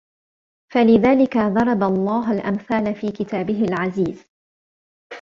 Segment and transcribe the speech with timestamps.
[0.73, 4.25] فَلِذَلِكَ ضَرَبَ اللَّهُ الْأَمْثَالَ فِي كِتَابِهِ الْعَزِيزِ